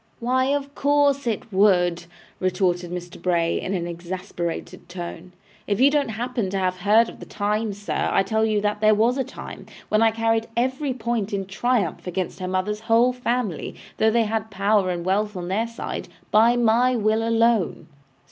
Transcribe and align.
'Why, 0.19 0.45
of 0.45 0.73
course 0.73 1.27
it 1.27 1.53
would,' 1.53 2.05
retorted 2.39 2.89
Mr. 2.89 3.21
Bray, 3.21 3.61
in 3.61 3.75
an 3.75 3.85
exasperated 3.85 4.89
tone. 4.89 5.31
'If 5.67 5.79
you 5.79 5.91
don't 5.91 6.09
happen 6.09 6.49
to 6.49 6.57
have 6.57 6.77
heard 6.77 7.07
of 7.07 7.19
the 7.19 7.25
time, 7.27 7.71
sir, 7.71 8.09
I 8.11 8.23
tell 8.23 8.43
you 8.43 8.61
that 8.61 8.81
there 8.81 8.95
was 8.95 9.19
a 9.19 9.23
time, 9.23 9.67
when 9.89 10.01
I 10.01 10.09
carried 10.09 10.49
every 10.57 10.95
point 10.95 11.33
in 11.33 11.45
triumph 11.45 12.07
against 12.07 12.39
her 12.39 12.47
mother's 12.47 12.79
whole 12.89 13.13
family, 13.13 13.75
although 13.99 14.09
they 14.09 14.23
had 14.23 14.49
power 14.49 14.89
and 14.89 15.05
wealth 15.05 15.35
on 15.35 15.49
their 15.49 15.67
side, 15.67 16.07
by 16.31 16.55
my 16.55 16.95
will 16.95 17.21
alone. 17.21 17.85